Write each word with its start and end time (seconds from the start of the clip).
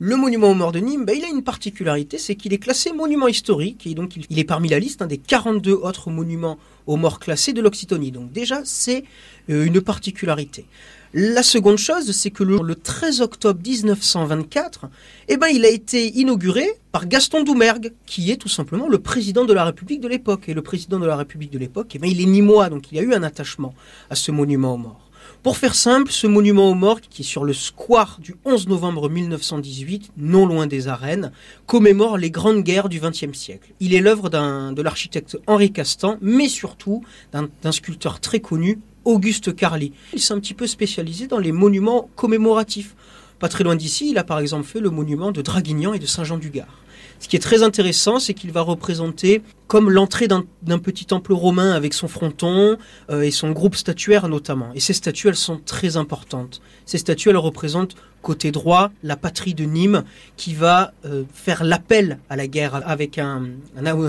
Le 0.00 0.14
monument 0.14 0.52
aux 0.52 0.54
morts 0.54 0.70
de 0.70 0.78
Nîmes, 0.78 1.04
bah, 1.04 1.12
il 1.12 1.24
a 1.24 1.28
une 1.28 1.42
particularité, 1.42 2.18
c'est 2.18 2.36
qu'il 2.36 2.52
est 2.52 2.58
classé 2.58 2.92
monument 2.92 3.26
historique 3.26 3.84
et 3.84 3.94
donc 3.94 4.14
il 4.30 4.38
est 4.38 4.44
parmi 4.44 4.68
la 4.68 4.78
liste 4.78 5.02
hein, 5.02 5.08
des 5.08 5.18
42 5.18 5.72
autres 5.72 6.08
monuments 6.08 6.56
aux 6.86 6.96
morts 6.96 7.18
classés 7.18 7.52
de 7.52 7.60
l'Occitanie. 7.60 8.12
Donc 8.12 8.30
déjà, 8.30 8.60
c'est 8.62 9.02
euh, 9.50 9.64
une 9.64 9.80
particularité. 9.80 10.66
La 11.14 11.42
seconde 11.42 11.78
chose, 11.78 12.12
c'est 12.12 12.30
que 12.30 12.44
le, 12.44 12.76
13 12.76 13.22
octobre 13.22 13.60
1924, 13.60 14.86
eh 15.26 15.36
ben, 15.36 15.48
il 15.48 15.64
a 15.64 15.68
été 15.68 16.16
inauguré 16.16 16.68
par 16.92 17.08
Gaston 17.08 17.42
Doumergue, 17.42 17.92
qui 18.06 18.30
est 18.30 18.36
tout 18.36 18.48
simplement 18.48 18.88
le 18.88 19.00
président 19.00 19.46
de 19.46 19.52
la 19.52 19.64
République 19.64 20.00
de 20.00 20.06
l'époque. 20.06 20.48
Et 20.48 20.54
le 20.54 20.62
président 20.62 21.00
de 21.00 21.06
la 21.06 21.16
République 21.16 21.50
de 21.50 21.58
l'époque, 21.58 21.90
eh 21.96 21.98
ben, 21.98 22.08
il 22.08 22.20
est 22.20 22.26
nîmois, 22.26 22.68
donc 22.68 22.92
il 22.92 22.98
a 23.00 23.02
eu 23.02 23.14
un 23.14 23.24
attachement 23.24 23.74
à 24.10 24.14
ce 24.14 24.30
monument 24.30 24.74
aux 24.74 24.78
morts. 24.78 25.07
Pour 25.42 25.56
faire 25.56 25.74
simple, 25.74 26.10
ce 26.10 26.26
monument 26.26 26.70
aux 26.70 26.74
morts, 26.74 27.00
qui 27.00 27.22
est 27.22 27.24
sur 27.24 27.44
le 27.44 27.52
square 27.52 28.18
du 28.20 28.34
11 28.44 28.68
novembre 28.68 29.08
1918, 29.08 30.10
non 30.16 30.46
loin 30.46 30.66
des 30.66 30.88
arènes, 30.88 31.32
commémore 31.66 32.18
les 32.18 32.30
grandes 32.30 32.62
guerres 32.62 32.88
du 32.88 33.00
XXe 33.00 33.32
siècle. 33.32 33.72
Il 33.80 33.94
est 33.94 34.00
l'œuvre 34.00 34.28
de 34.28 34.82
l'architecte 34.82 35.38
Henri 35.46 35.72
Castan, 35.72 36.18
mais 36.20 36.48
surtout 36.48 37.02
d'un 37.32 37.72
sculpteur 37.72 38.20
très 38.20 38.40
connu, 38.40 38.80
Auguste 39.04 39.54
Carly. 39.54 39.92
Il 40.12 40.20
s'est 40.20 40.34
un 40.34 40.40
petit 40.40 40.54
peu 40.54 40.66
spécialisé 40.66 41.28
dans 41.28 41.38
les 41.38 41.52
monuments 41.52 42.10
commémoratifs. 42.16 42.94
Pas 43.38 43.48
très 43.48 43.64
loin 43.64 43.76
d'ici, 43.76 44.10
il 44.10 44.18
a 44.18 44.24
par 44.24 44.40
exemple 44.40 44.66
fait 44.66 44.80
le 44.80 44.90
monument 44.90 45.30
de 45.30 45.40
Draguignan 45.40 45.94
et 45.94 45.98
de 45.98 46.06
Saint-Jean-du-Gard. 46.06 46.74
Ce 47.20 47.28
qui 47.28 47.36
est 47.36 47.40
très 47.40 47.62
intéressant, 47.62 48.18
c'est 48.20 48.34
qu'il 48.34 48.52
va 48.52 48.60
représenter 48.60 49.42
comme 49.66 49.90
l'entrée 49.90 50.28
d'un 50.28 50.78
petit 50.78 51.04
temple 51.04 51.32
romain 51.32 51.72
avec 51.72 51.92
son 51.92 52.08
fronton 52.08 52.78
euh, 53.10 53.22
et 53.22 53.30
son 53.30 53.50
groupe 53.50 53.76
statuaire 53.76 54.28
notamment. 54.28 54.70
Et 54.74 54.80
ces 54.80 54.94
statues, 54.94 55.28
elles 55.28 55.36
sont 55.36 55.58
très 55.58 55.96
importantes. 55.96 56.62
Ces 56.86 56.98
statues, 56.98 57.30
elles 57.30 57.36
représentent 57.36 57.96
côté 58.22 58.50
droit 58.50 58.90
la 59.02 59.16
patrie 59.16 59.54
de 59.54 59.64
Nîmes 59.64 60.04
qui 60.36 60.54
va 60.54 60.92
euh, 61.04 61.24
faire 61.32 61.64
l'appel 61.64 62.18
à 62.30 62.36
la 62.36 62.46
guerre 62.46 62.82
avec 62.86 63.18
un, 63.18 63.46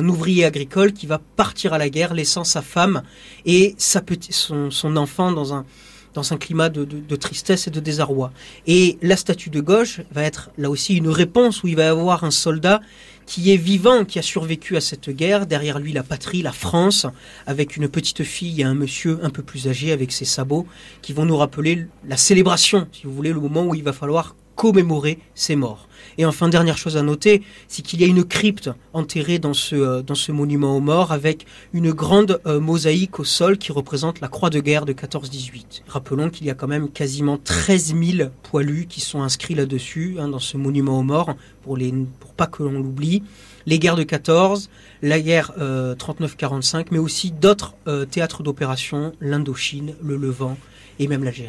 ouvrier 0.07 0.45
agricole 0.45 0.94
qui 0.94 1.05
va 1.05 1.19
partir 1.35 1.73
à 1.73 1.77
la 1.77 1.89
guerre 1.89 2.13
laissant 2.13 2.44
sa 2.44 2.61
femme 2.61 3.03
et 3.45 3.75
sa 3.77 4.01
son 4.29 4.97
enfant 4.97 5.31
dans 5.31 5.53
un, 5.53 5.66
dans 6.13 6.33
un 6.33 6.38
climat 6.38 6.69
de, 6.69 7.15
tristesse 7.15 7.67
et 7.67 7.71
de 7.71 7.79
désarroi. 7.79 8.31
Et 8.67 8.97
la 9.02 9.15
statue 9.15 9.49
de 9.49 9.61
gauche 9.61 10.02
va 10.11 10.23
être 10.23 10.49
là 10.57 10.69
aussi 10.69 10.95
une 10.95 11.09
réponse 11.09 11.63
où 11.63 11.67
il 11.67 11.75
va 11.75 11.83
y 11.83 11.88
avoir 11.88 12.23
un 12.23 12.31
soldat 12.31 12.81
qui 13.25 13.53
est 13.53 13.57
vivant, 13.57 14.05
qui 14.05 14.17
a 14.17 14.23
survécu 14.23 14.75
à 14.75 14.81
cette 14.81 15.11
guerre, 15.11 15.45
derrière 15.45 15.77
lui 15.77 15.93
la 15.93 16.01
patrie, 16.01 16.41
la 16.41 16.51
France, 16.51 17.05
avec 17.45 17.77
une 17.77 17.88
petite 17.88 18.23
fille 18.23 18.61
et 18.61 18.63
un 18.63 18.73
monsieur 18.73 19.19
un 19.21 19.29
peu 19.29 19.43
plus 19.43 19.67
âgé 19.67 19.91
avec 19.91 20.11
ses 20.11 20.25
sabots, 20.25 20.66
qui 21.03 21.13
vont 21.13 21.25
nous 21.25 21.38
rappeler 21.38 21.85
la 22.07 22.17
célébration, 22.17 22.88
si 22.91 23.03
vous 23.03 23.13
voulez, 23.13 23.31
le 23.31 23.39
moment 23.39 23.67
où 23.67 23.75
il 23.75 23.83
va 23.83 23.94
falloir 23.94 24.35
commémorer 24.59 25.19
ses 25.35 25.55
morts. 25.55 25.88
Et 26.17 26.25
enfin, 26.25 26.49
dernière 26.49 26.77
chose 26.77 26.97
à 26.97 27.02
noter, 27.02 27.43
c'est 27.69 27.81
qu'il 27.81 28.02
y 28.02 28.03
a 28.03 28.07
une 28.07 28.25
crypte 28.25 28.69
enterrée 28.91 29.39
dans 29.39 29.53
ce, 29.53 29.73
euh, 29.73 30.33
monument 30.33 30.75
aux 30.75 30.81
morts 30.81 31.13
avec 31.13 31.45
une 31.71 31.93
grande 31.93 32.41
euh, 32.45 32.59
mosaïque 32.59 33.21
au 33.21 33.23
sol 33.23 33.57
qui 33.57 33.71
représente 33.71 34.19
la 34.19 34.27
croix 34.27 34.49
de 34.49 34.59
guerre 34.59 34.83
de 34.83 34.91
14-18. 34.91 35.83
Rappelons 35.88 36.29
qu'il 36.29 36.45
y 36.45 36.49
a 36.49 36.55
quand 36.55 36.67
même 36.67 36.89
quasiment 36.89 37.38
13 37.38 37.95
000 38.17 38.29
poilus 38.43 38.88
qui 38.88 38.99
sont 38.99 39.21
inscrits 39.21 39.55
là-dessus, 39.55 40.17
hein, 40.19 40.27
dans 40.27 40.39
ce 40.39 40.57
monument 40.57 40.99
aux 40.99 41.03
morts, 41.03 41.35
pour, 41.63 41.77
les, 41.77 41.94
pas 42.35 42.47
que 42.47 42.61
l'on 42.61 42.81
l'oublie. 42.81 43.23
Les 43.66 43.79
guerres 43.79 43.95
de 43.95 44.03
14, 44.03 44.69
la 45.01 45.21
guerre 45.21 45.53
39-45, 45.57 46.79
euh, 46.79 46.83
mais 46.91 46.97
aussi 46.97 47.31
d'autres 47.31 47.75
théâtres 48.11 48.44
d'opération, 48.44 49.13
l'Indochine, 49.21 49.95
le 50.03 50.17
Levant 50.17 50.57
et 50.99 51.07
même 51.07 51.23
l'Algérie. 51.23 51.47